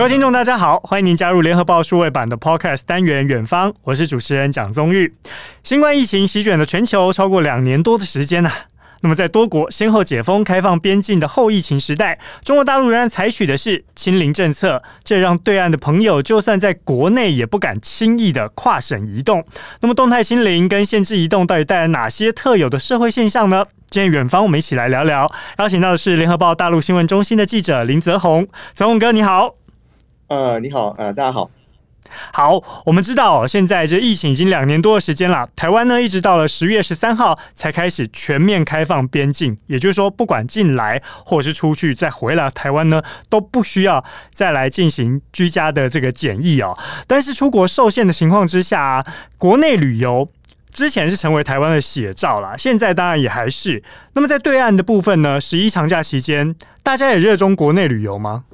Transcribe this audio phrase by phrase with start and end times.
[0.00, 5.14] 各位听众，大家好，欢迎您加入联合报数位版的 Podcast 单元《远方》，我是主持人蒋宗玉。
[5.62, 8.56] 新冠疫情席卷了全球超过两年多的时间呢、啊。
[9.02, 19.44] 那么，在多国先后解封、开放边境的后疫情时代，中国大陆仍然采取的是清零政策，这让对岸的朋友就算在国内也不敢轻易的跨省移动。
[19.82, 23.66] 那么，动态清零跟限制移动到底带来哪些特有的社会现象呢？
[23.90, 25.30] 今天远方，我们一起来聊聊。
[25.58, 29.56] 邀请到的是联合报大陆新闻中心的记者林泽宏，泽宏哥，你好。
[30.30, 31.50] 呃，你好，呃，大家好。
[32.32, 35.48] 好，我们知道现在这疫情已经两年多的时间了。
[35.56, 46.78] 台湾呢，一直到了十月十三号才开始全面开放边境，也就是说，不管进来或者是出去再回来台湾呢，都不需要再来进行居家的这个检疫哦。
[47.08, 49.04] 但是出国受限的情况之下，
[49.36, 50.30] 国内旅游
[50.70, 53.82] 之前是成为台湾的写照了，现在当然也还是。
[54.12, 58.44] 那么在对岸的部分呢，十一长假期间，大家也热衷国内旅游吗？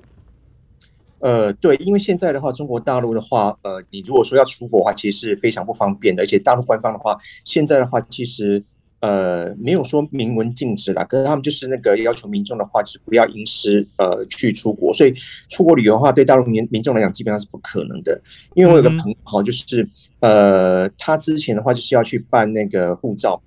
[1.19, 6.23] 呃，对，因为现在的话，中国大陆的话，呃，你如果说要出国的话，其实是非常不方便的。
[6.23, 8.63] 而且大陆官方的话，现在的话，其实
[9.01, 14.93] 呃没有说明文禁止啦，可是他们就是那个要求民众的话，就是不要因私呃去出国。
[14.93, 15.15] 所以
[15.49, 18.21] 出国旅游的话，对大陆民民众来讲，基本上是不可能的。
[18.55, 19.89] 因为我有个朋友哈，就是
[20.21, 23.41] 呃，他之前的话就是要去办那个护照，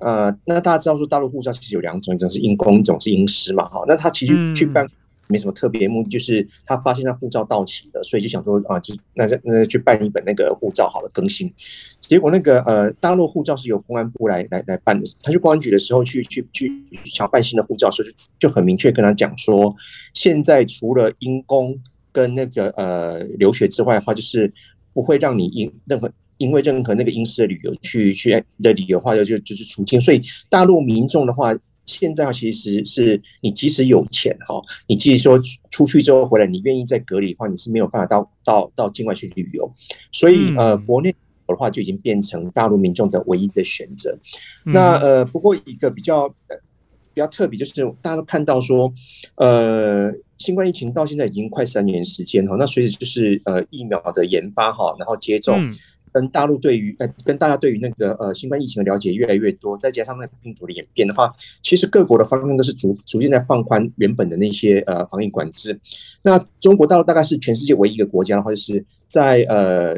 [0.00, 4.84] 呃，那大家知道说大陆护照其实有两种，一种是因公，一种是因私嘛，哈，那他其实去办。
[5.28, 11.52] 没什么特别目的，就是他发现他护照到期了，所以就想说啊，就那那去办一本那个护照好了更新。
[12.00, 15.08] 结果那个呃，大陆护照是由公安部来来来办的。
[15.22, 16.70] 他去公安局的时候去去去
[17.04, 19.74] 想办新的护照的时候，就就很明确跟他讲说，
[20.12, 21.78] 现在除了因公
[22.10, 24.52] 跟那个呃留学之外的话，就是
[24.92, 30.00] 不会让你因任何因为任何那个因私的理由去去的理由的话就就是出境。
[30.00, 30.20] 所以
[30.50, 31.56] 大陆民众的话。
[31.84, 39.70] 现在其实是你即使有钱哈，你即使说出去之后回来，你愿意再隔离的话，你是没有办法到到到境外去旅游。
[40.12, 41.14] 所以呃，国内
[41.46, 44.16] 的话就已经变成大陆民众的唯一的选择。
[44.64, 48.92] 那呃，不过一个比较比较特别，就是大家都看到说，
[49.34, 55.70] 呃，新冠疫情到现在已经快三年时间哈，那随着就是呃疫苗的研发哈，然后接种。
[56.12, 65.78] 跟大陆对于呃，跟大家对于那个呃新冠疫情的了解越来越多，再加上那个病毒的演变的话，其实各国的方向都是逐逐渐在放宽原本的那些呃防疫管制。
[66.22, 69.96] 那中国大陆大概是全世界唯一一个国家的话，就是在呃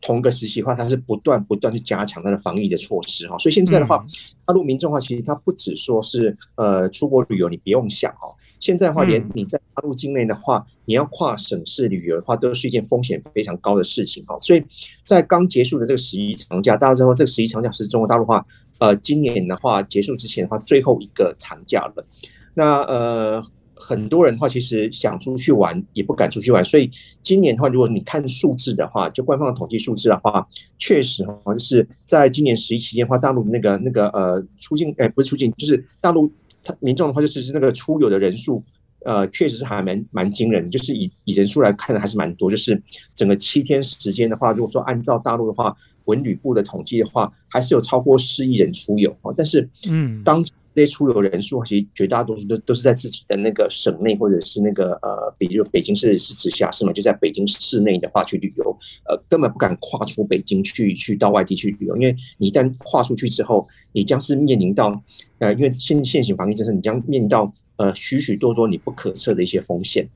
[0.00, 3.38] 同个时期的话，它是不断不断去加强它的防疫的措施哈。
[3.38, 4.04] 所以现在的话，
[4.44, 8.28] 大陆民众的话，其实它不只说是呃出国旅游，你不用想哈。
[8.60, 14.38] 现在的话，连你在大陆境内的话，你要跨省市旅游的话，都是一件风险非常高的事情哈。
[14.40, 14.64] 所以
[15.02, 18.46] 在刚结束的这个十一长假，大家知道这个十一长假是中国大陆话，
[18.78, 22.06] 呃，今年的话结束之前的话，最后一个长假了。
[22.54, 23.44] 那呃，
[23.74, 26.90] 很多人的话其实想出去玩也不敢出去玩，所以
[27.22, 30.48] 今年的话，如果你看数字的话，就官方的统计数字的话，
[30.78, 36.32] 确实好像是在今年十一期间的话，大陆那个那个呃出境，哎，不是出境，就是大陆。
[36.64, 38.64] 他民众的话就是那个出游的人数，
[39.04, 42.50] 呃，确实是还蛮蛮惊人的，就是以以人数来看的还是蛮多。
[42.50, 42.82] 就是
[43.14, 45.76] 整个七天时间的话，如果说按照大陆的话，
[46.06, 49.32] 文旅部的统计的话，还是有超过四亿人出游啊。
[49.36, 58.76] 但是，嗯，当这些出游人数其实绝大多数都都是在自己的那个省内，或者是那个呃，比如北京市是直辖市嘛，就在北京市内的话去旅游，
[59.08, 65.00] 呃，根本不敢跨出北京去去到外地去旅游，因为你一旦跨出去之后，你将是面临到
[65.38, 70.08] 呃，因为现现行防疫政策，你将面临到呃许许多多你不可测的一些风险。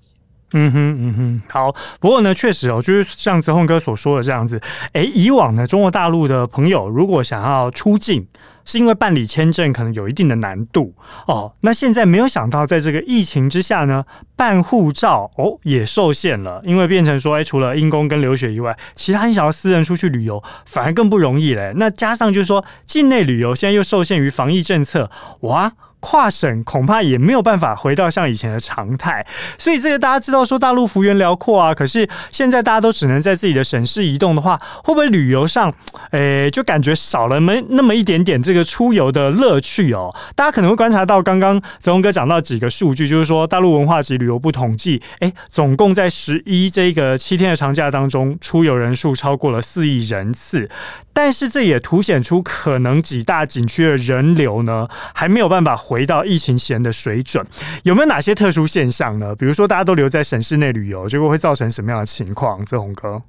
[0.52, 1.74] 嗯哼嗯哼，好。
[2.00, 4.60] 不过呢，确实哦，就是像泽宏哥所说的这样子，
[4.92, 8.26] 哎，以往呢，中国大陆的朋友如果想要出境，
[8.64, 10.94] 是因为办理签证可能有一定的难度
[11.26, 11.52] 哦。
[11.60, 14.04] 那现在没有想到，在这个疫情之下呢，
[14.36, 21.72] 办护照哦也受限了，因为变成说，哎，除了因公跟留学以外，其他你想要私人出去旅游反而更不容易嘞。
[21.76, 25.10] 那加上就是说，境内旅游现在又受限于防疫政策，
[25.40, 25.72] 哇。
[26.00, 29.26] 跨省恐怕也没有办法回到像以前的常态，
[29.58, 35.72] 所以这个大家知道说大陆幅员辽阔啊，可是现在大家都只能在自己的省市移动的话，会不会旅游上，
[36.12, 40.14] 诶、就感觉少了没那么一点点这个出游的乐趣哦？
[40.34, 50.68] 大家可能会观察到，刚刚泽宏哥讲到几个数据，就是说大陆文化及旅游部统计，诶、总共在十一这个七天的长假当中，出游人数超过了四亿人次。
[51.12, 57.42] 但是这也凸显出，可能几大景区的人流呢，还没有办法回到疫情前的水准。
[57.82, 59.34] 有没有哪些特殊现象呢？
[59.34, 62.62] 比如说，大家都留在省市内旅游，结果会造成什么样的情况？
[62.66, 63.22] 泽宏哥，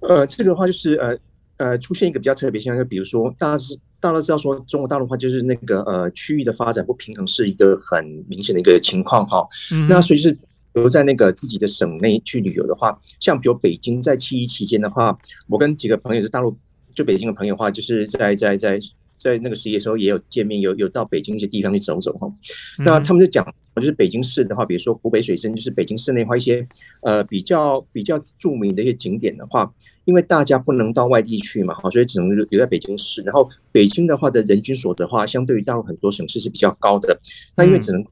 [0.00, 1.16] 呃，这个的话就是呃
[1.58, 9.46] 呃，出现一个比较特别现象，就比如说，大家是大家知道说，中国大陆的话就是那个呃区域的发展不平衡是一个很明显的一个情况哈。
[9.72, 10.36] 嗯、那所以是
[10.72, 15.16] 留在那个自己的省内去旅游的话，像比如北京在七一期间的话，
[15.46, 16.56] 我跟几个朋友是大陆
[16.94, 18.80] 就北京的朋友的话，就是在在在
[19.22, 22.32] 在那个十一的时候也有见面，有有到北京一些地方去走走哈。
[22.78, 23.46] 那他们就讲，
[23.76, 26.66] 就是北京市的话，比如说湖北水深，就是北京市内的话一些
[27.02, 29.72] 呃比较比较著名的一些景点的话，
[30.04, 33.22] 因为大家不能到外地去嘛，哈，所以只能留在北京市。
[33.22, 37.18] 然后北京的话的人均所得的话，相对于大陆很多省市是比较高的，
[37.56, 38.04] 那因为只能。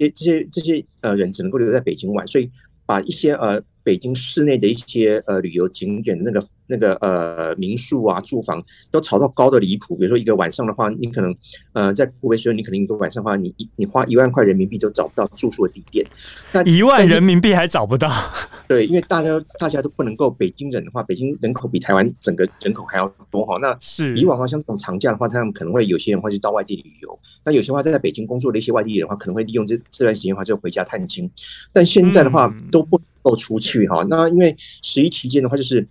[0.00, 2.48] 这这些这些呃人只能够留在北京玩，所以
[2.86, 6.46] 把一些呃北京市内的一些呃旅游景点的那个。
[6.70, 11.34] 那个呃民宿啊住房都炒到高的离谱，比如说一个晚上的话，你可能
[11.72, 16.04] 呃在湖北时候，你可能一个晚上的话，你一你花一万块人民币都找不到住宿的地点，
[16.52, 18.06] 那一万人民币还找不到？
[18.68, 23.56] 对，因为大家大家都不能够，北京人的话，北京人口比台湾整个人口还要多哈。
[23.62, 31.30] 那是以往的话，像这种长假的话，他们可能会有些人会去到外地旅游，那有些话在北京工作的一些外地人的话，可能会利用这这段时间的话就回家探亲，
[31.72, 34.04] 但现在的话都不能够出去哈。
[34.08, 35.86] 那因为十一期间的话就是。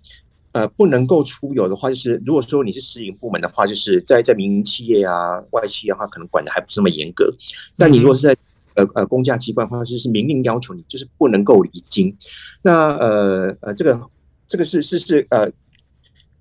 [0.54, 7.32] 呃，不能够出游的话，就是如果说你是私营部门的话，就是在在民营企业啊、外企的话，可能管的还不是那么严格。
[7.78, 8.36] 但你如果是在
[8.74, 12.16] 呃呃公家机关的话，就是明令要求你就是不能够离京。
[12.64, 14.02] 那呃呃，这个
[14.48, 15.48] 这个是是是呃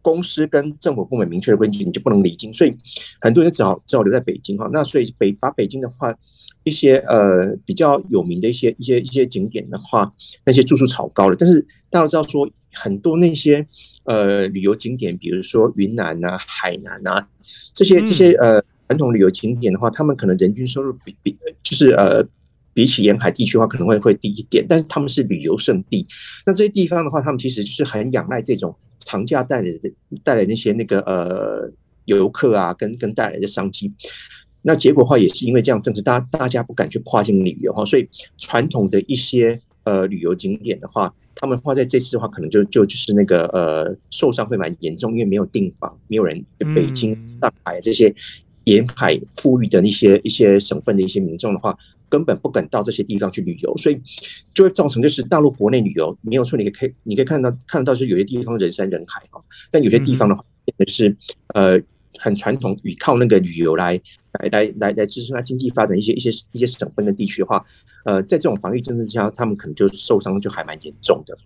[0.07, 2.55] 公司跟政府部门明确的规定，你就不能离京。
[2.55, 2.73] 所以
[3.21, 4.71] 很多人只好只好留在北京哈。
[4.73, 6.15] 那所以北把北京的话，
[6.63, 10.13] 一些呃比较有名的一些一些一些景点的话，
[10.45, 11.37] 那些住宿炒高了。
[11.37, 13.67] 但是大家知道说很多那些。
[14.09, 17.29] 呃，旅游景点，比如说云南啊、海南啊，
[17.75, 22.25] 这些这些呃传统旅游景点的话，他们可能人均收入比比就是呃
[22.73, 26.07] 比起沿海地区的话，可能会会低一点，但是他们是旅游胜地。
[26.47, 28.73] 那这些地方的话，他们其实就是很仰赖这种
[29.07, 29.91] 长假带来的
[30.23, 31.73] 带来那些那个呃
[32.05, 33.91] 游客啊，跟跟带来的商机。
[34.61, 38.07] 那结果的话，也是因为这样政策，大大家不敢去跨境旅游哈，所以
[38.37, 41.15] 传统的一些呃旅游景点的话。
[41.39, 46.43] 他们话在这次的话，可能就就就是那个呃受伤会蛮严重，因为没有订房，没有人。
[46.75, 48.11] 北京、上海这些
[48.65, 51.77] 沿海富裕的一些一些省份的一些民众的话，
[52.09, 54.01] 根本不敢到这些地方去旅游，所以
[54.55, 60.45] 就会造成就是大陆国内旅游没有说你可以你可以看到看得到是有些地方人山人海啊，但有些地方的话，
[60.79, 61.17] 就是
[61.55, 61.81] 呃
[62.19, 64.01] 很传统，依靠那个旅游来
[64.33, 67.65] 来来来来支撑它经济发展一些一些一些省份的地区的话。
[68.05, 71.37] 呃，在这种防疫政策之下，他们可能就受伤就还蛮严重的。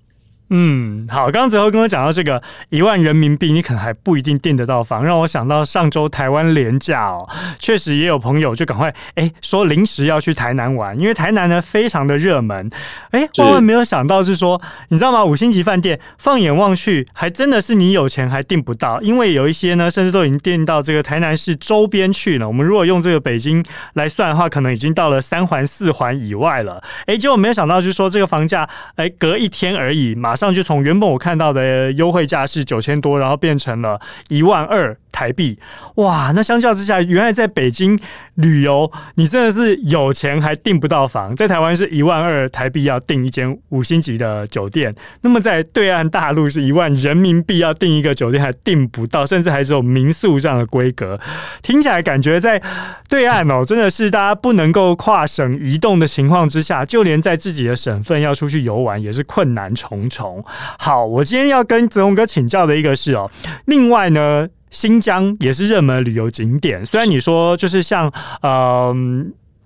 [0.53, 7.29] 嗯，好，刚刚最后跟我讲到这个一万人民币，你可能还不一定订得到房，让我想到上周台湾廉价哦，
[7.61, 12.69] 确实也有朋友就赶快哎说临时要去台南玩，因为台南呢非常的热门，
[13.13, 15.25] 哎，万万没有想到是说，你知道吗？
[15.25, 22.49] 五星级饭店放眼望去，还真的是你有钱还订不到，因为有一些呢甚至都已经订到这个台南市周边去了。
[22.49, 23.65] 我们如果用这个北京
[23.95, 26.83] 来算的话，可能已经到了三环四环以外了。
[27.07, 30.51] 哎，结果没有想到就是说这个房价哎隔一天而已，马上。
[30.53, 35.57] 去从原本我看到的优惠价是九千多，然后变成了一万二台币。
[35.95, 37.97] 哇，那相较之下，原来在北京
[38.41, 41.35] 旅游，你真的是有钱还订不到房。
[41.37, 51.19] 在台湾是一万二台币要订一间五星级的酒店，那么在对岸大陆是一万人民币要订一个酒店还订不到，甚至还只有民宿这样的规格。
[51.63, 52.61] 听起来感觉在
[53.09, 60.45] 对岸哦，真的是大家不能够跨省移动的情况之下，就连在自己的省份要出去游玩也是困难重重。
[60.79, 63.31] 好，我今天要跟泽鸿哥请教的一个是哦，
[63.67, 66.85] 另外呢，新疆也是热门旅游景点。
[66.87, 68.11] 虽然你说就是像
[68.43, 68.95] 呃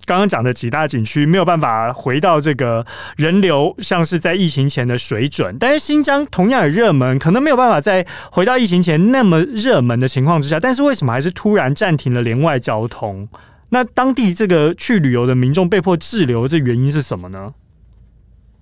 [0.07, 2.85] 刚刚讲的几大景区没有办法回到这个
[3.17, 10.61] 人流像是在疫情前的水准，但是新疆同样也热门，可能没有办法再回到疫情前那么热门的情况之下。
[10.61, 13.29] 但是为什么还是突然暂停了联外交通？
[13.71, 17.55] 那当地这个去旅游的民众被迫滞留，这原因是什么呢？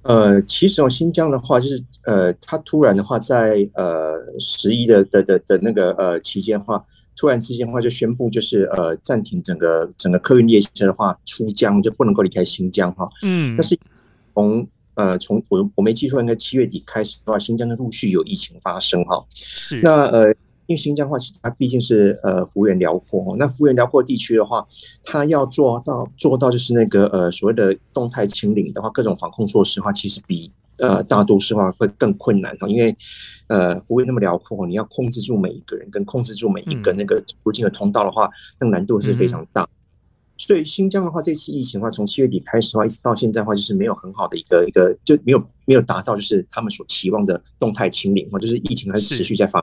[0.03, 6.85] 呃，其实哦，新疆的话，就是呃，他突然的话在，在呃十一的的的的那个呃期间的话，
[7.17, 13.09] 突然之间的话就宣布，就是呃暂停整个整个客运列车的话出疆，就不能够离开新疆哈。
[13.23, 13.55] 嗯。
[13.57, 13.79] 但是
[14.35, 19.25] 从呃从我我没记错，应该七月底开始的话，新疆的陆续有疫情发生哈。
[19.35, 19.81] 是。
[19.83, 20.35] 那呃。
[20.73, 24.67] 因为新疆的话，其实它毕竟是呃幅员辽阔，那幅员辽阔地区的话，
[25.05, 32.69] 它要做到做到就是那个呃所谓的动态清零的话，各种防控措施的话，其实比呃大都市的话会更困难哦。
[32.69, 32.97] 因为
[33.49, 39.69] 呃幅员那么辽阔，你要控制住每一个人，跟控制住每一个那个出境的通道的话，那个难度是非常大。
[40.39, 49.63] 所以新疆的话，这次疫情的话，从七月底开始的话，一直到现在的话，就是没有很好的一个一个就没有没有达到就是他们所期望的动态清零，嘛就是疫情还是持续在发。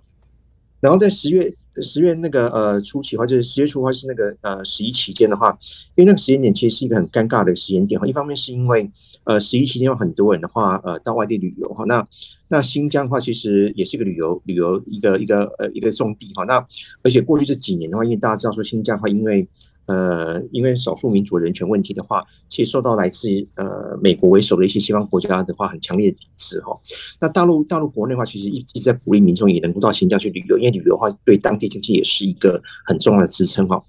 [0.81, 5.57] 然后在十月十月那个呃初期的话，就是十月初的话是那个呃十一期间的话，
[5.95, 8.05] 因为那个时间点其实是一个很尴尬的时间点哈。
[8.07, 8.89] 一方面是因为
[9.23, 12.05] 呃十一期间有很多人的话呃到外地旅游哈，那
[12.49, 16.43] 那新疆的话其实也是一个旅游旅游一个一个呃一个重地哈。
[16.45, 16.65] 那
[17.03, 19.47] 而且过去这几年的话，因为大家知道说新疆的话，因为
[19.89, 26.77] 呃，因为少数民族人权问题的话，其实受到来自呃美国为首的一些西方国家的话很强烈的抵制哈。
[27.19, 33.83] 那大陆大陆国内的话，其实一一直在鼓励民众也能够到新疆去旅游，因为旅游的话对当地经济也是一个很重要的支撑哈。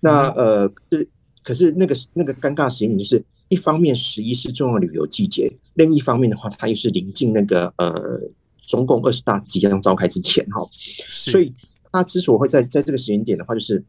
[0.00, 1.08] 那呃，是
[1.44, 8.20] 可是那个那个尴尬时间就是，一方面十一是重要旅游季节，另一方面的话，它又是临近那个呃
[8.66, 10.68] 中共二十大即将召开之前哈，
[11.08, 11.54] 所以
[11.92, 13.84] 它之所以会在在这个时间点的话，就是。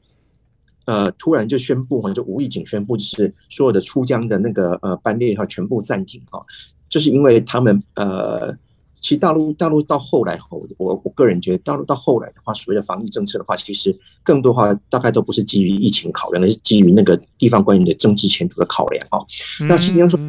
[0.86, 6.46] 呃，突然就宣布哈，就无意警宣布，就是所有的出疆的那个呃班列哈全部暂停哈，
[6.88, 8.54] 就是因为他们呃，
[9.02, 19.26] 其实大陆大陆到后来哈，我我个人觉得大陆到后来的话，所谓的防疫政策的话，其实更多话大概都不是基于疫情考量，而是基于那个地方官员的政治前途的考量哈。
[19.68, 20.20] 那新疆说，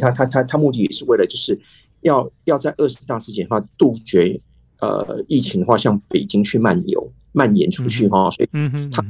[0.00, 1.56] 他他他他目的也是为了就是
[2.00, 4.40] 要要在二十大之前的话杜绝
[4.80, 8.48] 呃疫情的话向北京去漫游蔓延出去哈，所以
[8.90, 9.04] 他。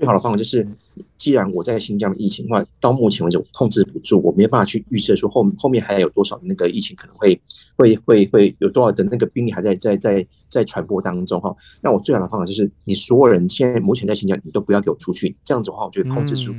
[0.00, 0.66] 最好的方法就是，
[1.18, 7.38] 既然我在新疆的疫情的话，到目前为止我控制不住，我没有办法去预测说后后面还有多少那个疫情可能会
[7.76, 11.54] 会会会有多少的那个病例还在在在在传播当中哈。
[11.82, 16.54] 那我最好的方法就是，你所有人现在目前在新疆，你都不要给我出去，这样子的话，我就会控制住。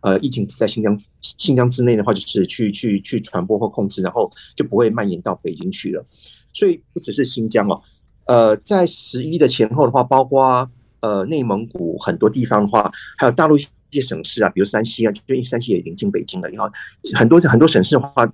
[0.00, 6.04] 呃，疫情只在新疆新疆之内的话，就是去去去传播或控制，然后就不会蔓延到北京去了。
[6.52, 7.80] 所以不只是新疆哦，
[8.24, 10.68] 呃，在十一的前后的话，包括。
[11.00, 16.48] 呃，内蒙古很多地方的话，还有大陆一些省市啊，比如山西啊，就因为山西也临近北京了。
[16.50, 16.72] 然后
[17.14, 18.26] 很多很多省市的话，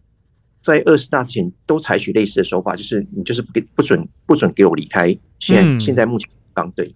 [0.60, 5.06] 在二十大之前都采取类似的手法，就是你就是不给不准不准给我离开。
[5.38, 6.94] 现在、嗯、现在目前刚对。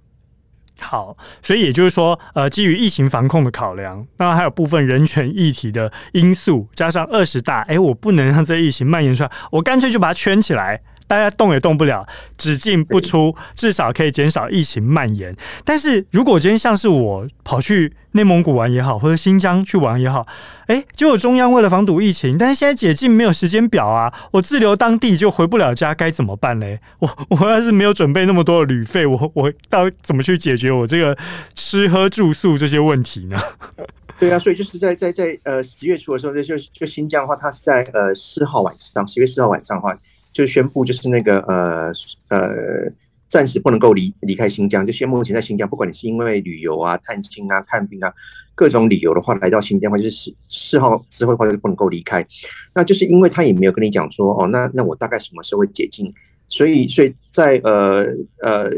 [0.78, 10.82] 好，所以也就是说，呃，基于疫情防控的考量，当然还有部分人权议题的因素，加上二十大，哎，我不能让这疫情蔓延出来，我干脆就把它圈起来。
[11.06, 15.34] 大家动也动不了，只进不出，至少可以减少疫情蔓延。
[15.64, 20.26] 但是如果今天像是我跑去内蒙古玩也好，或者新疆去玩也好，
[20.66, 26.80] 哎，结果中央为了防堵疫情，但是现在解禁没有时间表啊，我滞留当地就回不了家，该怎么办嘞？
[26.98, 31.16] 我 我要是没有准备那么多的旅费，我我到怎么去解决我这个
[31.54, 33.38] 吃喝住宿这些问题呢？
[34.18, 39.96] 对啊，所以就是在在在呃十月初的时候，就就就新疆的话，它是在呃四号晚上，十月四号晚上的话。
[40.36, 41.90] 就宣布，就是那个呃
[42.28, 42.92] 呃，
[43.26, 44.86] 暂时不能够离离开新疆。
[44.86, 48.12] 就宣布目前在新疆，不管你是因为旅游啊、探亲啊、看病啊，
[48.54, 52.26] 各种理由的话，来到新疆的话，就是四四号之后的话就不能够离开。
[52.74, 56.12] 那就是因为他也没有跟你讲说，哦，那那我大概什么时候会解禁？
[56.48, 58.06] 所以所以在呃
[58.42, 58.70] 呃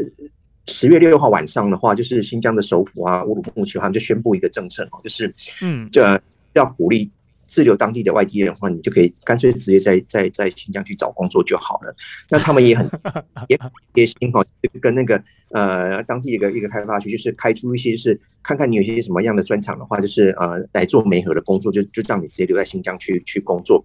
[0.67, 5.27] 十月六号晚上的话，就是新疆的首府啊乌鲁木齐，他们就宣布一个政策哦，就是
[5.61, 6.21] 嗯，这
[6.53, 7.11] 要鼓励。
[7.49, 11.93] 滞留当地的外地人的话，你就可以干脆直接在在在新疆去找工作就好了。
[12.29, 12.89] 那他们也很
[13.49, 14.45] 也很贴心哈，
[14.79, 23.83] 跟那个呃当地一个一个开发区，就是开出一些是看看你有些什么样的专长的话，就是呃来做媒合的工作，就就让你直接留在新疆去去工作。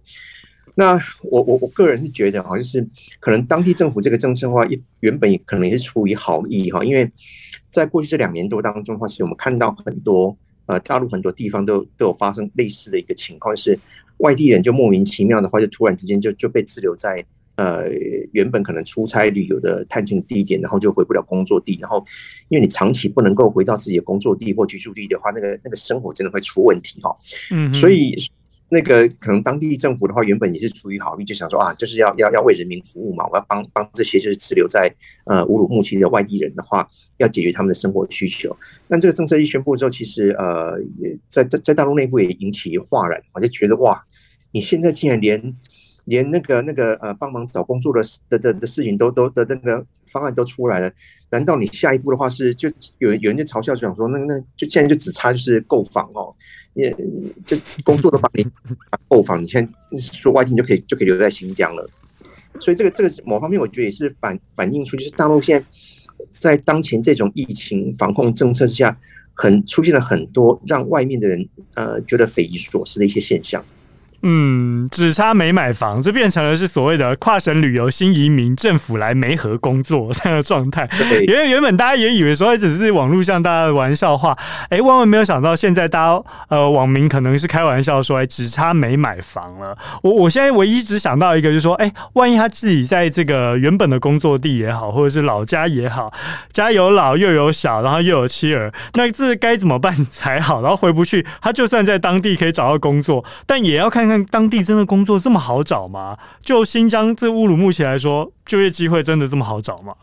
[0.75, 2.87] 那我我我个人是觉得哈，就是
[3.19, 7.11] 可能当地政府这个政策的话，一原本也可能也是出于好意哈，因为
[7.69, 10.37] 在过去这两年多当中的话，其实我们看到很多。
[10.67, 13.77] 呃，大陆很多地方都都有发生类似的一个情况，是
[14.17, 17.23] 外地人就莫名其妙的话，就突然之间就就被滞留在
[17.55, 17.87] 呃
[18.31, 22.03] 原本可能出差旅游的探亲地点，然后就回不了工作地，然后
[22.49, 27.15] 因为你长期不能够回到自己的工作地或居住地的话，那个那个生活真的会出问题哈。
[27.51, 28.15] 嗯，所以。
[28.69, 34.91] 那个可能当地政府的话，原本也是出于好意，就想说啊，就是要要要为人民服务嘛，我要帮帮这些就是滞留在
[35.25, 38.55] 呃乌鲁木齐的外地人的话，要解决他们的生活需求。
[38.87, 44.03] 但这个政策一宣布之后，其实呃也在在在大陆内部也引起哗然，我就觉得哇，
[44.51, 45.55] 你现在竟然连
[46.05, 50.91] 连那个那个呃帮忙找工作的的的的事情都都的那个方案都出来了，
[51.29, 56.33] 难道你下一步的话是就有人有人就嘲笑讲说，那那就现在就只差就是购房哦？
[56.73, 56.93] 也
[57.45, 58.45] 就工作都帮你
[59.07, 61.89] 购房，你现在说外地就可以就可以留在新疆了，
[62.59, 65.65] 所以这个这个某方面我觉得也是反反映出，就是大陆现在
[66.29, 68.97] 在当前这种疫情防控政策之下，
[69.33, 73.63] 很出现了很多让外面的人呃觉得匪夷所思的一些现象。
[74.27, 80.89] 嗯，只差没买房，这变成了是所谓的跨省旅游新移民，政府来媒合工作这样的状态。
[81.27, 84.35] 因为原本大家也以为说只是网络上大家的玩笑话，
[84.69, 89.77] 哎，万万没有想到现在大家呃网民可能是开玩笑说，哎，只差没买房了。
[90.01, 96.11] 我我现在唯一只想到一个，就是说，哎，万一他自己在这个原本的工作地也好，或者是老家也好，
[96.51, 100.63] 家有老又有小，然后又有妻儿，那这该怎么办才好？
[100.63, 106.17] 然后回不去，他就算在当地可以找到工作，但也要看看当地真的工作这么好找吗？
[106.41, 109.95] 就新疆这乌鲁木齐来说，就业机会真的这么好找吗？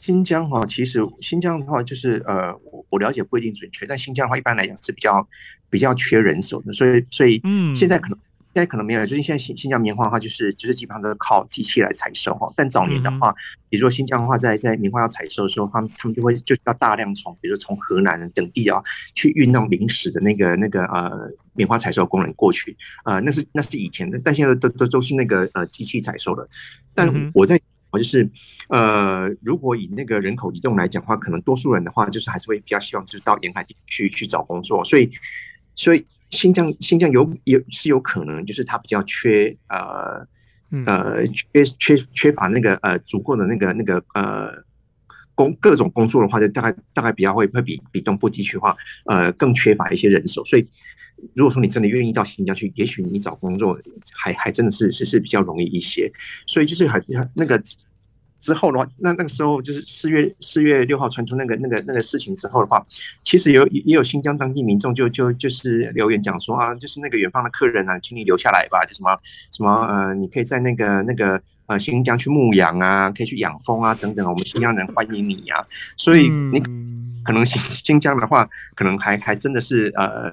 [0.00, 5.28] 新疆哈，其实新疆的话就是呃，我我了解不一定准确，但新疆的话一般来讲是比较
[5.68, 8.18] 比较缺人手的，所以所以嗯，现在可能。
[8.58, 12.52] 嗯现在可能没有，就是现在新新疆棉花的话，就是就是基本上都是靠机器来采收哈。
[12.56, 13.32] 但早年的话，
[13.68, 18.82] 比如说新疆的话，在在棉花要采收的时候，他们他们就会就是要大量从，比如说从河南等地啊，
[19.14, 26.48] 去运那种临时的那个那个呃棉花采收工人过去，呃，那是那是以前的，但现在都都都是那个呃机器采收的。
[26.92, 27.60] 但我在
[27.90, 28.28] 我就是
[28.70, 35.08] 呃，如果以那个人口移动来讲的话，可能多数人的话，就是还是会比较希望就是到沿海地区去找工作，所以
[35.76, 36.04] 所以。
[36.30, 40.26] 新疆新疆有有是有可能，就是它比较缺呃
[40.86, 44.52] 呃缺缺缺乏那个呃足够的那个那个呃
[45.34, 50.66] 工各种工作的话，就大概大概比较会会比比东部地区的话呃更缺乏一些人手，所以
[51.34, 53.78] 如果说你真的愿意到新疆去，也许你找工作
[54.12, 56.12] 还还真的是是是比较容易一些，
[56.46, 57.02] 所以就是很
[57.34, 57.62] 那个。
[58.40, 62.84] 之后的话，那那个时候就是四月四月六号传出那个那个那个事情之后的话，
[63.24, 69.18] 其实有也有新疆当地民众就就就是留言讲说啊，就是那个远方的客人啊，请你留下来吧，就什么
[69.50, 75.66] 什么呃，你可以在那个那个呃新疆去牧羊啊，可以去养蜂啊等等，我们新疆人欢迎你啊。
[75.96, 76.60] 所以你
[77.24, 80.32] 可能新新疆的话，可能还还真的是呃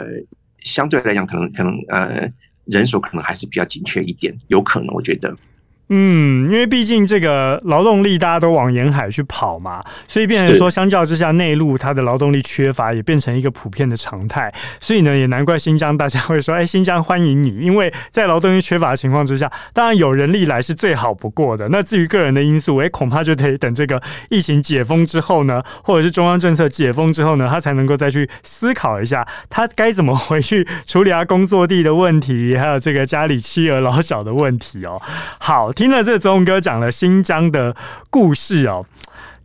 [0.60, 2.32] 相对来讲，可能可能呃
[2.66, 5.36] 人手可能还是比较紧缺一点，有可能我觉得。
[5.90, 14.52] 嗯，因为毕竟这个劳动力大家都往沿海去跑嘛，所以变成说，相较之下，内陆它的劳动力缺乏也变成一个普遍的常态。
[14.80, 21.70] 所以呢，也难怪新疆大家会说：“哎，新疆欢迎你。”因为在劳动力缺乏的情况之下，当然有人力来是最好不过的。
[21.70, 24.02] 那至于个人的因素，哎，恐怕就得等这个
[24.32, 35.00] 疫情解封之后呢，或者是中央政策解封之后呢，他才能够再去思考一下，他该怎么回去处理他工作地的问题，还有这个家里妻儿老小的问题哦。
[35.38, 35.72] 好。
[35.76, 37.76] 听了这宗哥讲了新疆的
[38.10, 38.86] 故事哦，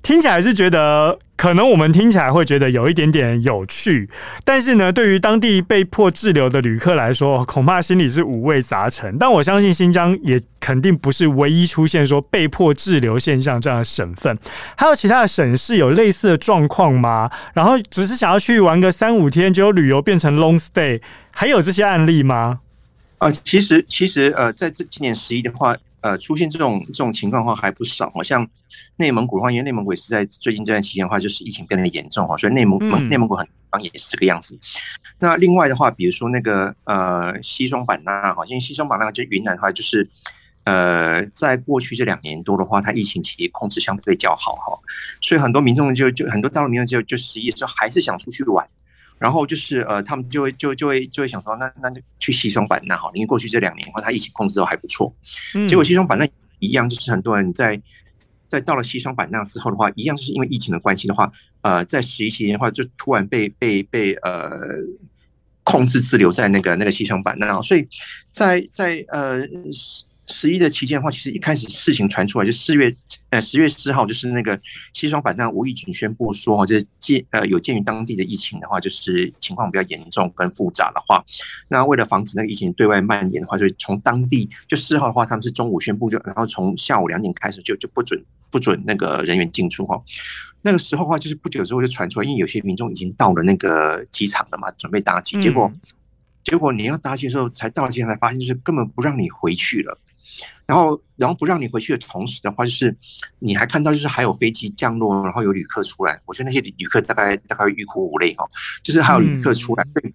[0.02, 4.08] 听起来是觉得可能我们听起来会觉得有一点点有趣，
[4.44, 9.18] 但是呢，对于当地被迫滞留的旅客来说，恐怕心里是五味杂陈。
[9.18, 14.38] 但我相信新疆也肯定不是唯一出现说被迫滞留现象这样的省份，
[14.76, 17.30] 还有其他的省市有类似的状况吗？
[17.54, 21.00] 然后只是想要去玩个三五天，就旅游变成 long stay，
[21.32, 22.60] 还有这些案例吗？
[23.18, 25.76] 啊、呃，其实其实呃，在这今年十一的话。
[26.02, 28.48] 呃，出现这种这种情况的话还不少，好像
[28.96, 34.58] 内蒙古的话，因为内蒙古也是在最近这段期间的话，就是疫情变得严重哦，所以内蒙蒙内蒙古很地方也是这个样子。
[35.18, 40.08] 那另外的话，比如说那个呃西双版纳哈，因为西双版纳就云南的话，就是
[40.64, 44.78] 呃在过去这两年多的话，它疫情其实控制相对较好哈，
[45.20, 48.66] 所以很多民众就就很多大陆民众就就失业之后还是想出去玩。
[49.20, 55.14] 然后就是呃，他们就会就就会就会想说，那那就去西双版纳好，因为过去这两年的话，它疫情控制都还不错。
[55.68, 56.26] 结果西双版纳
[56.58, 57.78] 一样，就是很多人在
[58.48, 61.30] 在到了西双版纳之后的话，一样就是因为疫情的关系的话，
[61.60, 64.50] 呃，在十一期间的话，就突然被被被呃
[65.62, 67.86] 控制滞留在那个那个西双版纳，所以
[68.30, 69.46] 在在呃。
[70.30, 72.94] 十一的期间的话，其实一开始事情传出来就四月，
[73.30, 74.58] 呃，十月四号就是那个
[74.92, 81.22] 西双版纳无意间宣布说，就是鉴呃有鉴于当地的疫情的话，就是情况比较严重跟复杂的话，
[81.68, 90.00] 那为了防止那个疫情对外蔓延的话，就从当地就四号的话，他们是中午宣布就，然后从下午两点开始就就不准不准那个人员进出哈。
[90.62, 95.72] 那个时候的话，就是不久之后就传出来，因为有些民众已经到了那个机场了嘛，准备搭机，结果
[96.44, 99.98] 结果你要搭机的时候，才到了机场才发现，就是根本不让你回去了。
[100.70, 102.96] 然后，然后不让你回去的同时的话，就是
[103.40, 106.20] 你还看到，就是还有飞机降落，然后有旅客出来。
[106.26, 108.48] 我觉得那些旅客大概大概欲哭无泪哦，
[108.80, 109.84] 就是还有旅客出来。
[109.92, 110.14] 对，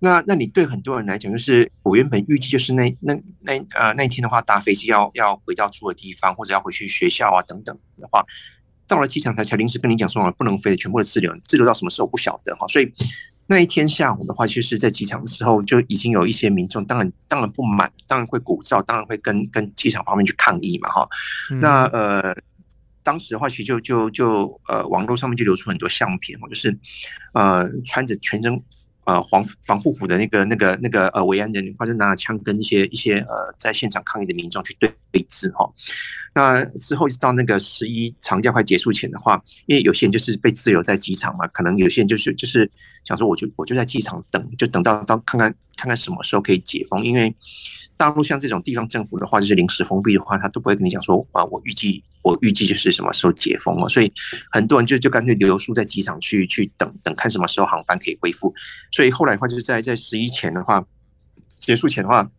[0.00, 8.22] 那那你对很多人来讲，就是我原本预计就是那那那呃那一天的话，搭飞机要要回到住的地方，或者要回去学校啊等等的话，
[8.86, 12.92] 到了机场才才临时跟你讲说不能飞，全部的滞留，滞留到什么时候不晓得哈，所以。
[13.46, 21.08] 那一天下午的话，其实，在机场的时候就已经有一些民众，当然当然不满，当然会鼓噪，当然会跟跟机场方面去抗议嘛，哈。
[21.60, 22.34] 那呃，
[23.02, 26.76] 当时的话，其实就就就呃，网络上面就流出很多相片，就是
[27.34, 28.62] 呃，穿着全身
[29.04, 35.70] 呃防防护服的那个那个那个呃维安人，或者拿枪跟一些一些呃在现场抗议的民众去对对峙哈。
[36.34, 42.68] 那之后一直到那个十一长假快结束前的话，因为有些人就是被滞留在机场嘛，可能有些人就是就是
[43.04, 47.04] 想说，我就我就在机场等，就等到到看看看看什么时候可以解封。
[47.04, 47.32] 因为
[48.04, 53.88] 大陆像这种地方政府的话，就是临时封闭的话，他都不会跟你讲说啊，我预计我预计就是什么时候解封了。
[53.88, 54.12] 所以
[54.50, 58.54] 很多人就就干脆留宿在机场去去等等看什么时候航班可以恢复。
[58.92, 60.84] 所以后来的话，就是在在十一前的话
[61.58, 62.30] 结束前的话，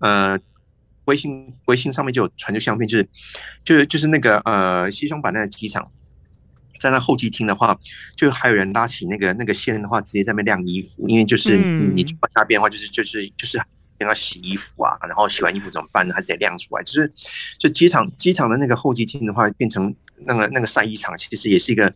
[0.00, 0.38] 呃。
[1.06, 3.08] 微信微信上面就有传就相片，就是
[3.64, 5.90] 就是就是那个呃西双版纳的机场，
[6.78, 7.76] 在那候机厅的话，
[8.16, 13.60] 就还有人拉起那个那个线的话，直接在那晾衣服，因为就是你去那边的话，就是就是就是
[14.08, 16.14] 要洗衣服啊，然后洗完衣服怎么办呢？
[16.14, 17.12] 还是得晾出来，就是
[17.58, 21.92] 就机场机场的那个候机厅的话，变成那个那个晒衣场，其实也是一个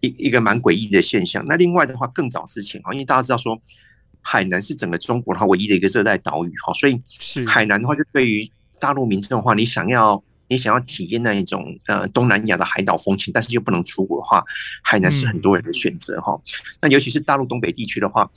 [0.00, 1.44] 一一个蛮诡异的现象。
[1.46, 3.60] 那另外的话，更早之前啊，因为大家知道说。
[4.22, 7.00] 海南是整个中国的话唯一的一个热带岛屿哈，所以
[7.46, 8.46] 海南的话，就对于
[8.78, 14.44] 大陆民众的话，你想要你想要体验那一种呃东南亚的海岛风情，但是又不能出国的话，
[14.82, 16.38] 海南是很多人的选择哈。
[16.82, 18.30] 那尤其是大陆东北地区的话。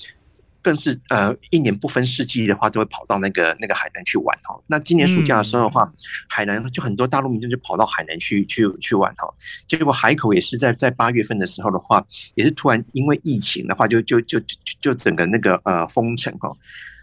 [0.63, 4.57] 更是呃，一年不分四季的话，都会跑到那个那个海南去玩哈。
[4.65, 5.93] 那今年暑假的时候的话，
[6.29, 9.27] 海南就很多大陆民众就跑到海南去去去玩哈。
[9.67, 12.03] 结果海口也是在在八月份的时候的话，
[12.35, 14.41] 也是突然因为疫情的话，就就就
[14.79, 16.49] 就整个那个呃封城哈。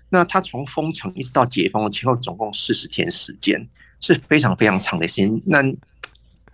[0.08, 3.68] 那它从封城一直到解封前后，总共四十天时间，
[4.00, 5.40] 是非常非常长的时间。
[5.44, 5.62] 那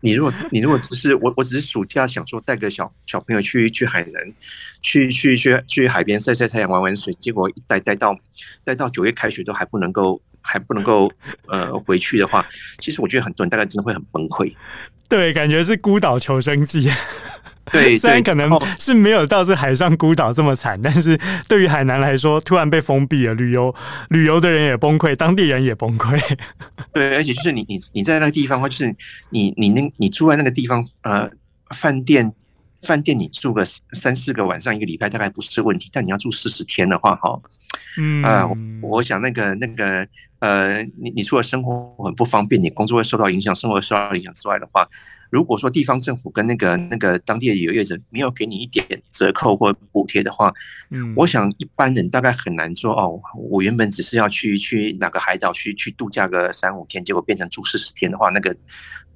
[0.07, 4.33] 你如果你如果只是我，我只是暑假想说带个小小朋友去去海南，
[4.81, 8.17] 去去去去海边晒晒太阳玩玩水，结果一待待到
[8.63, 11.11] 待到九月开学都还不能够还不能够
[11.49, 12.47] 呃回去的话，
[12.79, 14.55] 其实我觉得很多人大概真的会很崩溃。
[15.09, 16.89] 对，感觉是孤岛求生记。
[17.73, 18.49] 对，虽然可能
[18.79, 23.75] 是没有到这海上孤岛这么惨，但是对于海南来说，突然被封闭了，旅游
[24.11, 26.17] 旅游的人也崩溃，当地人也崩溃。
[26.95, 28.95] 对，而且就是你你你在那个地方的话，就是
[29.31, 31.29] 你你那你住在那个地方，呃，
[31.71, 32.33] 饭店
[32.83, 37.37] 饭店你住个三四个晚上一个礼拜大概不是问题，但你要住四十天的话，哈，
[37.99, 38.49] 嗯啊，
[38.81, 40.07] 我想那个那个
[40.39, 44.89] 呃，你你除了生活很不方便，你工作会受到影响，生活受到影响之外的话。
[45.31, 50.53] 如果说地方政府跟那个那个当地的旅游业者没有给你一点折扣或补贴的话，
[50.91, 58.57] 嗯，我想一般人大概很难说哦，我原本只是要去去哪个海岛去去度假个三五天，结果变成住四十天的话，那个。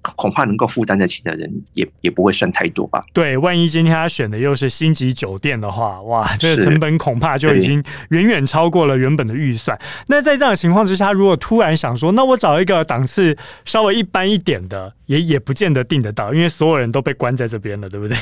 [0.02, 3.04] 恐怕能够负担得起的人也也不会算太多吧。
[3.12, 9.78] 对，万一今天他选的又是星级酒店的话，哇，这个成本恐怕就已经远远超过了原本的预算。
[10.06, 18.16] 那在这样的情况之下，如果突然想说，那我找一个档次稍微一般一点的，也也不见得订得到，因为所有人都被关在这边了，对不对？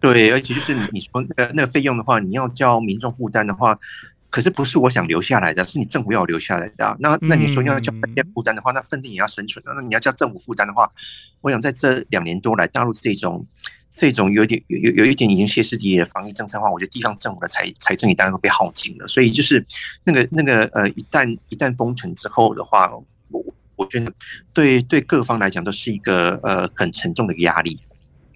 [0.00, 3.78] 对，而且就是你说那个那个费用的话，你要叫民众负担的话。
[4.30, 6.96] 可是不是我想留下来的，是你政府要我留下来的。
[7.00, 9.62] 那那你说要叫饭店负担的话，那饭店也要生存。
[9.66, 10.90] 那你要叫政府负担的话，
[11.40, 13.44] 我想在这两年多来，大陆这种
[13.90, 19.08] 这种有点有有有一点已经歇斯底里的防疫政策的话，我觉得地方政府的财财政也大概都被耗尽了。
[19.08, 19.66] 所以就是
[20.04, 22.88] 那个那个呃，一旦一旦封城之后的话，
[23.28, 24.12] 我我觉得
[24.54, 27.80] 对对各方来讲都是一个呃很沉重的压力。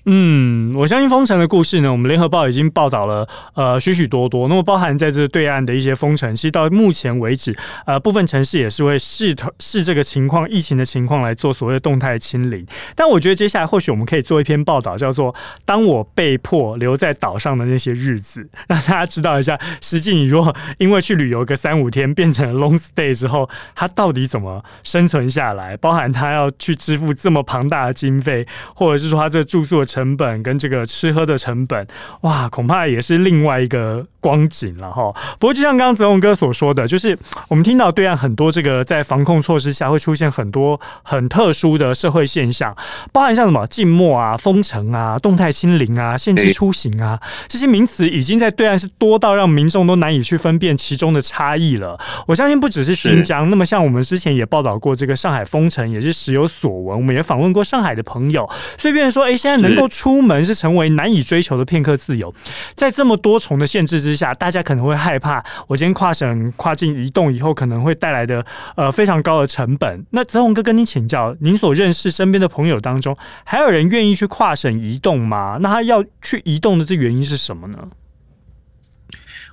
[0.07, 4.49] 嗯，我相信封城的故事呢，我们联合报已经报道了呃许许多多。
[4.49, 12.67] 那么包含在这对岸的一些封城，其实到目前为止，呃部分城市也是会视头视这个情况、疫情的情况来做所谓的动态清零。
[12.95, 15.33] 但我觉得接下来或许我们可以做一篇报道，叫做
[15.65, 25.75] 《当我被迫留在岛上的那些日子》，让大家知道一下，实际你如果因为去旅游个三五天变成 long stay 之后，他到底怎么生存下来？
[25.79, 29.94] 包含他要去支付这么庞大的经费，或者是说他这个住宿的。
[29.95, 31.87] 成本跟这个吃喝的成本，
[32.23, 35.13] 哇，恐怕也是另外一个光景了哈。
[35.39, 42.75] 不过，就像刚刚泽宏哥所说的，就是我们听到对岸很多这个在防控措施下会出现很多很特殊的社会现象，
[43.13, 51.97] 包含像什么静默啊、封城啊、动态清零啊、限制出行啊这些名词，已经在对岸是多到让民众都难以去分辨其中的差异了。
[52.27, 56.99] 我相信不只是新疆，那么像我们之前也报道过这个上海封城，也是时有所闻。
[56.99, 59.84] 我们也访问过上海的朋友，所以别人说，哎，现在能够。
[59.89, 62.35] 出门是成为难以追求的片刻自由，
[62.75, 68.45] 在这么多重的限制之下，大家可能会害怕，我今天跨省跨境移动以后可能会带来的
[68.77, 70.05] 呃非常高的成本。
[70.11, 75.59] 那泽宏哥跟您请教，您所认识身边的朋友当中，还有人愿意去跨省移动吗？
[75.61, 77.89] 那他要去移动的这原因是什么呢？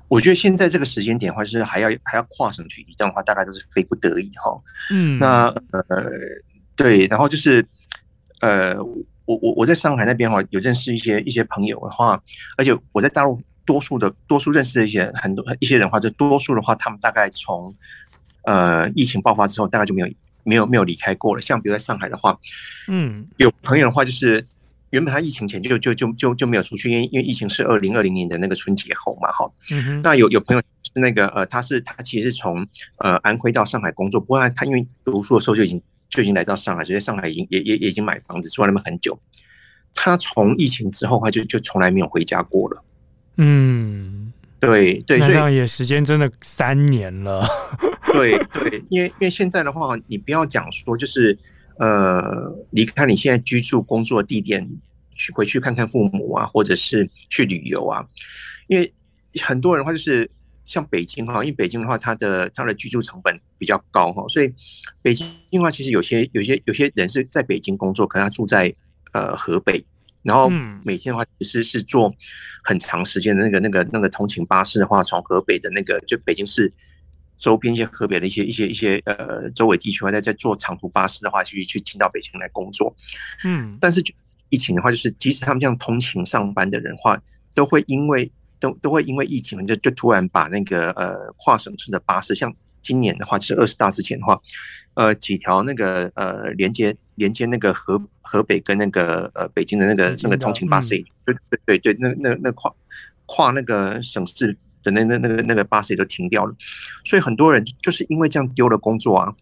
[0.08, 4.62] 我觉得现在这个时间点的话，是还要还要跨省去移动的话，大概都是非不得已哈。
[4.92, 6.12] 嗯，那呃
[6.76, 7.66] 对，然后就是
[8.42, 8.76] 呃。
[9.32, 12.22] 我我我在上海那边哈，有认识一些一些朋友的话，
[12.58, 17.74] 而且我在大陆多数的多数认识的一些很多一些人的话，就多数的话，他们大概从
[18.44, 20.08] 呃疫情爆发之后，大概就没有
[20.44, 21.42] 没有没有离开过了。
[21.42, 22.38] 像比如在上海的话，
[22.88, 24.46] 嗯，有朋友的话，就是
[24.90, 29.50] 原本他疫情前就就就就就没有出去，因为因为疫情是二零二零年的那个春节后嘛，哈。
[29.72, 30.02] 嗯哼。
[30.02, 32.68] 那有有朋友是那个呃，他是他其实是从
[32.98, 35.82] 呃安徽到上海工作，不过他他因为读书的时候就已经
[36.12, 39.20] 就已经来到上海，所以在上海已经也也也已经买房子住在那边很久。
[39.96, 42.84] 他从疫情之后，他就就从来没有回家过了。
[43.38, 47.44] 嗯，对对，那这样也时间真的三年了。
[48.14, 51.38] 对对，因为因为现在的话，你不要讲说就是
[51.78, 54.70] 呃离开你现在居住工作地点
[55.16, 58.06] 去回去看看父母啊，或者是去旅游啊。
[58.68, 58.94] 因为
[59.42, 60.30] 很多人的话就是
[60.66, 64.54] 像北京哈，因为北京的话，它的它的居住成本比较高哈，所以
[65.02, 68.74] 北京的话，其实有些有些有些人是在北京工作，可能他住在。
[69.14, 69.86] 呃，河北，
[70.24, 70.50] 然后
[70.86, 72.16] 每天的话其实是坐
[72.64, 76.72] 很长时间的那个、那个、那个通勤巴士的话，从河北的那个就北京市
[77.38, 82.96] 周边一些河北的一些、一些、一些呃周围地区，话，在在坐长途巴士的话，去去进到北京来工作。
[83.44, 84.02] 嗯，但是
[84.48, 87.22] 疫情的话，就是即使他们这样通勤上班的人话，
[87.54, 94.40] 都会因为都都会因为疫情，就就突然把那个呃跨省市的巴士，像今年的话，就是二十大之前的话。
[94.94, 100.90] 呃，几条那个呃连接连接那个河河北跟那个呃北京的那个那个通勤巴士，
[101.24, 102.70] 对对对对，那那那跨
[103.26, 106.54] 跨那个省市的那那那个那个巴士也都停掉了，
[107.06, 109.34] 所以很多人就是因为这样丢了工作啊。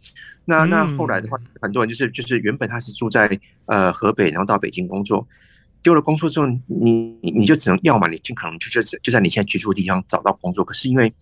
[0.46, 5.28] 那那后来的话，很多人就是就是原本他是住在呃河北，然后到北京工作，
[5.82, 11.14] 丢了工作之后，你你就只能要么你尽可能就就就在你现在居住的地方找到工作，可是因为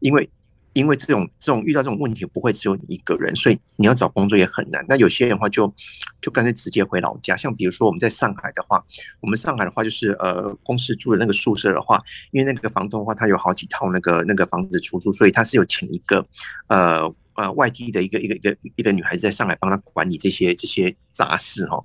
[0.00, 0.28] 因为。
[0.76, 4.84] 因为这种这种遇到这种问题不会只有你一个人，所以你要找工作也很难。
[4.88, 5.72] 那有些人的话就
[6.20, 7.36] 就干脆直接回老家。
[7.36, 8.84] 像比如说我们在上海的话，
[9.20, 16.26] 我们上海的话就是呃公司住的那个宿舍的话，因为那个房东的话他有好几套那个那个房子出租，所以他是有请一个
[16.66, 21.80] 呃呃外地的一个一个一个一个女孩子在上海帮他管理这些这些杂事哈。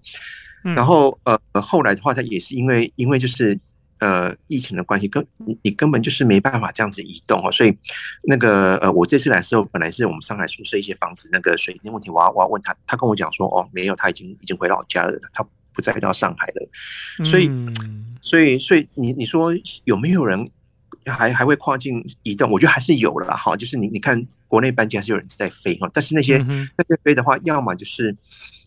[0.63, 3.59] 然后呃后来的话，他也是因为因为就是。
[4.01, 5.27] 呃，疫情的关系，根
[5.61, 7.77] 你根本就是没办法这样子移动哦，所以
[8.23, 17.51] 那个呃，我这次来的时候，本来是我们上海宿舍一些房子那个水电问题，我要我要问他，他跟我讲说，哦，没有，他已经已经回老家了，他不再到上海了，所以
[18.21, 19.51] 所以所以你你说
[19.83, 20.49] 有没有人
[21.05, 22.49] 还还会跨境移动？
[22.49, 28.15] 我觉得还是有了哈，就是你你看国内班机还是有人在飞哈，但是那些那些飞的话，要么就是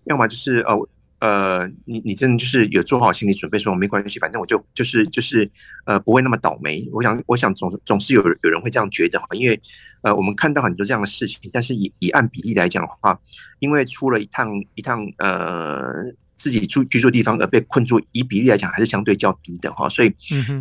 [0.04, 0.86] 要么就是哦。
[1.22, 5.48] 呃，你你真的就是有做好心理准备，说没关系，反正我就就是就是
[5.86, 6.88] 呃不会那么倒霉。
[6.92, 9.60] 我想我想总总是有有人会这样觉得哈，因为
[10.02, 13.16] 呃我们看到很多这样的事情，但是以以按比例来讲的话，
[13.60, 16.12] 因为出了一趟一趟呃。
[16.42, 20.12] 自己住居住地方而被困住，以比例来讲还是相对较低的哈，所以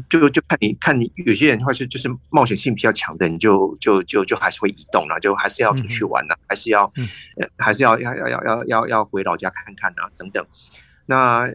[0.07, 6.83] 就就看你看你有些人的话是就是冒险性比较强的，你就就就就还是会移动了，就还是要出去玩了，还是要
[7.37, 10.45] 呃还是要要要要要要要回老家看看啊等等。
[11.07, 11.51] 那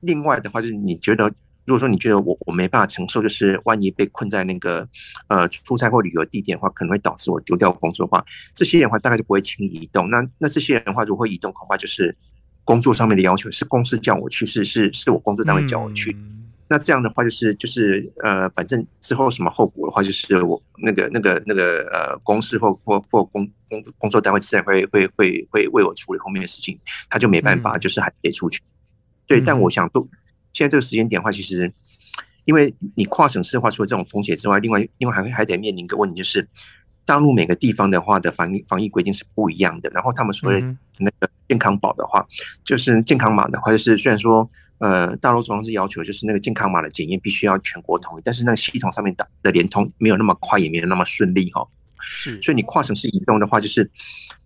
[0.00, 1.24] 另外的话就是你觉得，
[1.64, 4.86] 如果说你觉得我我没办法承受，就是万一被困在那个
[5.28, 8.22] 呃出差或旅游地点的话，可能会导致我丢掉工作的话，
[8.52, 10.10] 这些人的话大概就不会轻易移动。
[10.10, 12.14] 那那这些人的话，如果移动，恐怕就是。
[12.70, 16.16] 工作上面的要求是公司叫我去，是是是我工作单位叫我去。
[16.68, 26.78] 那这样的话就是就是呃，反正之后什么后果的话，就是我那个那个那个呃，公司或或或工工工作单位自然会会会会为我处理后面的事情，
[27.08, 28.60] 他就没办法，就是还得出去。
[29.26, 30.08] 对，但我想都
[30.52, 31.72] 现在这个时间点的话，其实
[32.44, 36.48] 因为你跨省市的话，除了这种风险之外，另外另外还会还得面临一个问题，就是。
[37.06, 42.24] 大陆每个地方的话的防疫防疫规定是不一样的，然后他们所谓的那个健康宝的话，
[42.62, 51.66] 就是健康码的话，就是虽然说呃大陆中央是要求就是那个健康码的检验必须要全国统一，但是那个系统上面的的联通没有那么快，也没有那么顺利哈。
[52.00, 53.90] 是，所以你跨省市移动的话，就是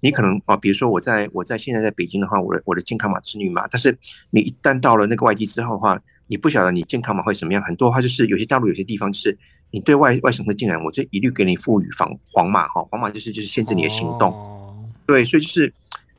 [0.00, 3.96] 你可能啊，比如说我在我在现在在北京的话，我的我的健康码是绿码，但是
[4.30, 9.38] 你一旦到了那个外地之后的话，你不晓得你健康码会什么样，很多话就是有些大陆有些地方就是。
[9.70, 14.32] 你对外外省会进来，我这一律给你赋予黄黄码哈，黄码就是就是限制你的行动。
[15.04, 15.74] 对，所以就是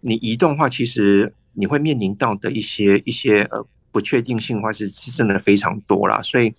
[0.07, 6.21] 你移动的话，其实你会面临到的一些一些呃不确定性的话是是真的非常多啦。
[6.21, 6.53] 所以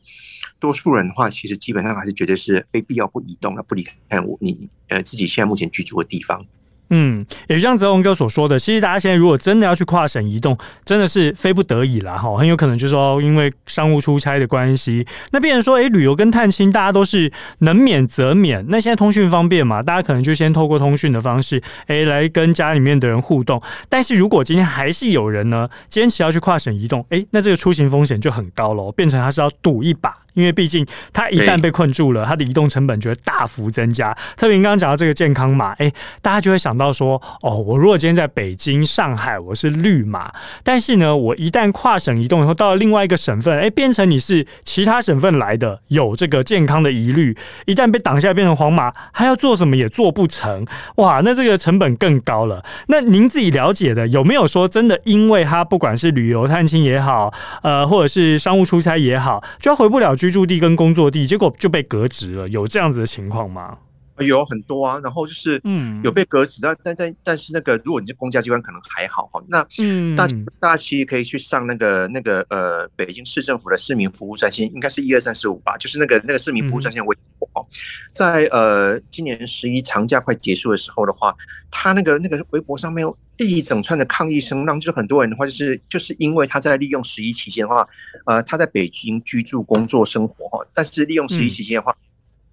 [0.59, 6.45] 多数人的话，其实基本上还是觉得是非必要不移动了，不离开我你呃自己现在目前居住的地方。
[6.91, 18.65] 嗯，也就像泽鸿哥所说的，其实大家现在如果真的要去跨省移动，真的是非不得已啦哈，很有可能就是说因为商务出差的关系，那变成说，哎、旅游跟探亲大家都是能免则免。
[18.69, 23.61] 那现在通讯方便嘛，大家可能就先透过通讯的方式，哎、来跟家里面的人互动。
[23.89, 30.15] 但是如果今天还是有人呢，坚持要去跨省移动，哎、那这个出行风险就很高喽，变成他是要赌一把。
[30.37, 34.17] 因为毕竟他一旦被困住了，他的移动成本就会大幅增加。
[34.37, 40.31] 特别您刚刚讲到这个健康码，哎，大家就会想到说，哦，我如果今天在北京、上海，我是绿码，
[40.63, 52.63] 但是呢，我一旦跨省移动以后，到了另外一个省份，哎，变成你是其他省份来的，有这个健康的疑虑，一旦被挡下来变成黄码，还要做什么也做不成，哇，那这个成本更高了。
[52.89, 63.79] 那您自己了解的有没有说真的，因为他不管是旅游探亲也好，呃，或者是商务出差也好，就要回不了居住地跟工作地，结果就被革职了，有这样子的情况吗？
[64.19, 69.41] 有很多啊，然后就是嗯，有被革职，但但但但是那个，如果你是公家机关，可能还好哈。
[69.47, 70.27] 那嗯，大
[70.59, 77.67] 大家其实可以去上那个那个呃，北京市政府的市民服务专线，应该是一二三四五吧，就是那个那个市民服务专线微博哦，
[78.13, 81.35] 在呃今年十一长假快结束的时候的话，
[81.71, 87.89] 他那个那个微博上面有一整串的抗议声浪，就是很多人的话，就是就是因为他在利用十一期间的话，
[88.27, 91.97] 呃，他在北京居住、工作、生活哈，但是利用十一期间的话。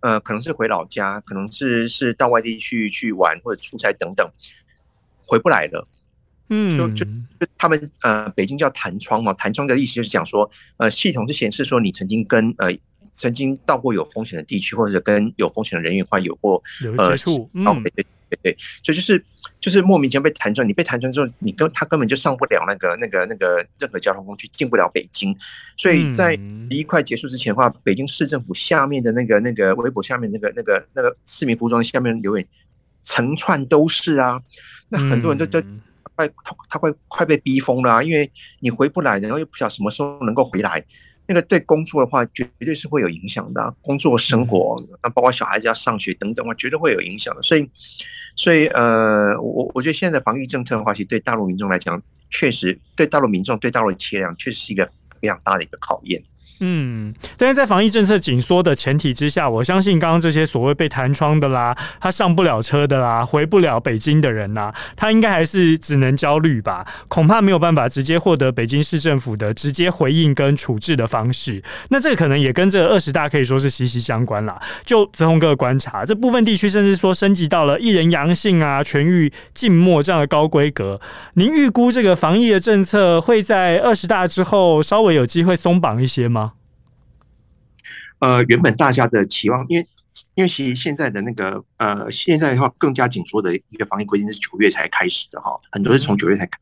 [0.05, 4.29] 呃，可能是回老家，可能是是到外地去去玩或者出差等等，
[5.25, 5.87] 回不来了。
[6.49, 7.05] 嗯，就就
[7.39, 12.69] 就他们呃，北京叫弹窗嘛，弹窗的意思就是讲说，呃，系统是显示说你曾经跟呃
[13.13, 16.61] 曾经到过有风险的地区，或者跟有风险的人员话有过
[16.97, 17.49] 呃接触。
[17.53, 17.65] 嗯。
[18.41, 19.23] 对，所以就是
[19.59, 25.37] 就是莫名其妙被弹窗，你被弹窗之后，你根他根本就上不了那个那个那个任何交通工具，进不了北京。
[25.77, 26.35] 所以在
[26.71, 32.43] 一块结束之前的话，北京市政府下面的那个那个微博下面那个那个那个市民服装下面留言
[33.03, 34.41] 成串都是啊，
[34.89, 35.61] 那很多人都都
[36.15, 40.83] 快他他快快被逼疯了啊，因为你回不来，然后又不晓得什么时候能够回来。
[41.27, 47.41] 那个对工作的话，绝对是会有影响的啊，工作生活，那包括小孩子要上学等等啊，绝对会有影响的。
[47.41, 47.69] 所以。
[48.35, 54.89] 所以，呃，我我觉得现在的防疫政策的话，其实对大陆民众来讲，确实对大陆民众对大陆的切量，确实是一个
[55.21, 56.19] 非常大的一个考验。
[56.59, 66.85] 嗯，但是在防疫政策紧缩的前提之下，我相信刚刚这些所谓被弹窗的啦，他上不了车的啦，回不了北京的人呐，他应该还是只能焦虑吧？
[67.09, 71.61] 恐怕没有办法直接获得北京市政府的直接回应跟处置的方式。
[71.89, 74.57] 那这个可能也跟这二十大可以说是息息相关啦。
[74.85, 81.01] 就泽鸿哥的观察，这部分地区甚至说升级到了一人阳性啊，全域静默这样的高规格。
[81.33, 86.52] 您预估这个防疫的政策会在二十大之后稍微有机会松绑一些吗？
[88.23, 89.85] 呃，原本大家的期望，因为
[90.35, 96.57] 因为其实现在的那个呃，现在的话更加紧缩的一个防疫规定是九月才开始的哈，很多是从九月才开。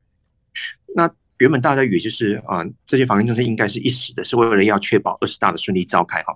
[0.95, 6.35] 那原本大家以为就是啊，这些防疫政策应该是一时的，是为了要确保二十大的顺利召开哈。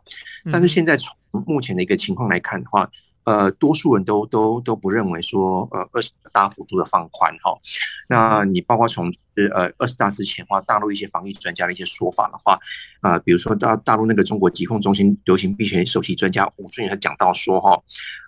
[0.52, 1.12] 但是现在从
[1.48, 2.88] 目前的一个情况来看的话，
[3.26, 7.60] 呃，多数人都都都不认为说，呃，二十大幅度的放宽哈。
[8.08, 9.12] 那你包括从
[9.52, 12.54] 呃二十大之前的话，大陆一些防疫专家的一些说法的话，
[13.02, 17.82] 啊、呃，比如说大大陆那个中国疾控中心流行病学首席专家吴尊也讲到说哈，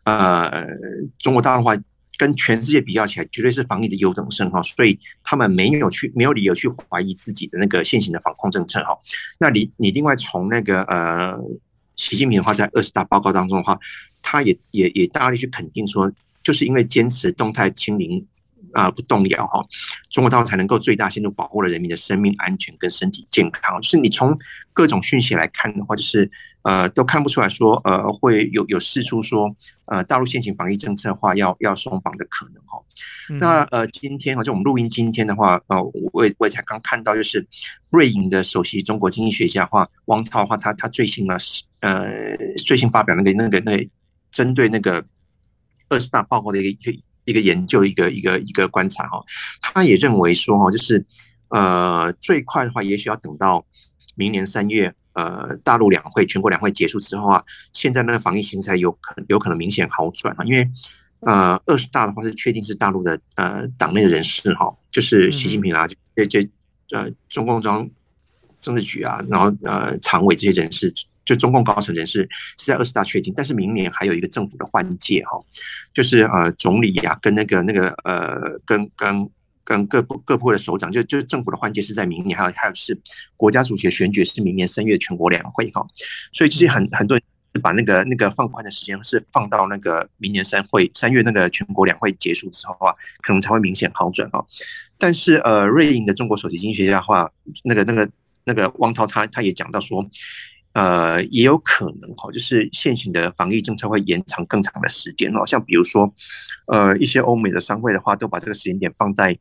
[0.03, 0.67] 呃，
[1.19, 1.81] 中国大陆的话
[2.17, 8.97] 跟全世界比较起来，绝对是防疫的优等生哈，所以他们没有去没有理由去怀疑自己的那个现行的防控政策哈。
[9.37, 11.39] 那你你另外从那个呃
[11.97, 13.77] 习近平的话在二十大报告当中的话。
[14.29, 16.11] 他也也也大力去肯定说，
[16.43, 18.25] 就是因为坚持动态清零
[18.73, 19.65] 啊不动摇哈，
[20.09, 23.79] 中国大陆才能够最大限度保护了人民的生命安全跟身体健康。
[23.79, 24.37] 就是你从
[24.73, 26.29] 各种讯息来看的话，就是
[26.63, 29.55] 呃都看不出来说呃会有有释出说
[29.85, 32.83] 呃大陆现行防疫政策的话要要松绑的可能哈。
[33.39, 35.81] 那呃今天好像我们录音今天的话呃
[36.11, 37.47] 我也我也才刚看到就是
[37.91, 42.35] 瑞银的首席中国经济学家话汪涛的话他他最新呢是呃
[42.65, 43.89] 最新发表那个那个那。
[44.29, 45.03] 针对那个
[45.87, 49.23] 二十大报告的一个一个一个研究，一个一个一个观察哈，
[49.61, 51.03] 他也认为说哈，就是
[51.49, 53.65] 呃最快的话，也许要等到
[54.15, 60.69] 明年三月，呃大陆两会全国两会结束之后啊，现在那个防疫形势有可能有可能明显好转啊，因为
[61.21, 66.47] 呃二十大的话是确定是大陆的呃党内的人士哈，就是习近平啊这这
[66.91, 67.89] 呃中共中央
[68.59, 70.93] 政治局啊，然后呃常委这些人士。
[71.27, 72.21] 就中共高层人士
[72.57, 75.37] 是在二十大确定，但是明年还有一个政府的换届哈，
[75.93, 79.29] 就是呃总理呀、啊、跟那个那个呃跟跟
[79.65, 82.97] 跟各部各部的首长，就就政府的换届是在明年，还有还有是
[83.35, 85.85] 国家主席的选举是明年三月全国两会哈，
[86.31, 94.45] 所以其实很很多人把那个那个放宽的时间是放到那个明年三会三月那个全国两会结束之后啊，可能才会明显好转哈。
[94.97, 97.29] 但是呃瑞银的中国首席经济学家的话，
[97.65, 98.09] 那个那个
[98.45, 100.09] 那个汪涛他他也讲到说。
[100.77, 105.43] 呃，也有可能哈，就是现行的防疫政策会延长更长的时间哦。
[105.43, 106.13] 像比如说，
[106.67, 109.35] 呃，一些欧美的商会的话，都把这个时间点放在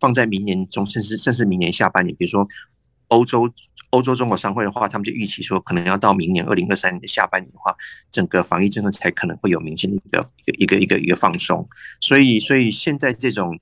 [0.00, 2.12] 放在明年中，甚至甚至明年下半年。
[2.16, 2.48] 比如说，
[3.06, 3.48] 欧洲
[3.90, 7.72] 欧洲中国商会的话，他们就预期说，可能要到明年二零二三年的下半年的话，
[8.10, 11.64] 整个防疫政策才可能会有明显的一个一个一个一个一个放松。
[12.00, 13.56] 所以，所以现在这种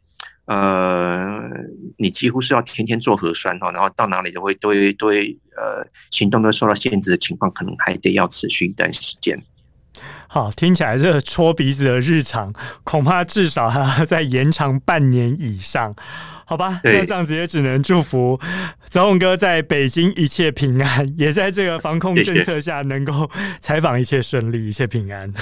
[0.51, 1.49] 呃，
[1.97, 9.41] 你几乎是要天天做核酸哈，然后到哪里都会都会都会呃行动都受到限制的情况，可能还得要持续一段时间。
[10.27, 15.95] 好，听起来这个戳鼻子的日常，恐怕至少还要再延长半年以上，
[16.45, 16.81] 好吧？
[16.83, 18.41] 那这样子也只能祝福
[18.89, 23.31] 泽宏哥在北京一切平安，也在这个防控政策下能够
[23.61, 25.33] 采访一切顺利，一切平安。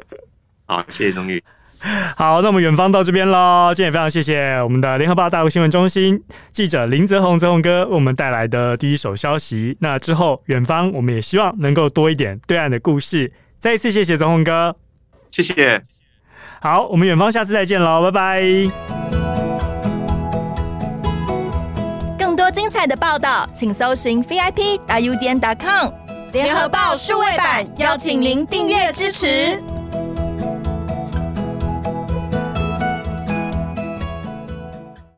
[0.64, 1.44] 好，谢谢钟玉。
[2.16, 3.72] 好，那我们远方到这边喽。
[3.74, 6.20] 今天也非常谢谢我们的联合报大陆新闻中心
[6.50, 9.76] 记者林泽宏泽宏哥为我们带来的第一手消息。
[9.80, 13.32] 那之后远方我们也希望能够多一点对岸的故事。
[13.58, 14.74] 再一次谢谢泽宏哥，
[15.30, 15.82] 谢谢。
[16.60, 18.42] 好，我们远方下次再见喽，拜拜。
[22.18, 25.90] 更多精彩的报道，请搜寻 VIP 大 U 点 com
[26.32, 29.62] 联合报数位版，邀请您订阅支持。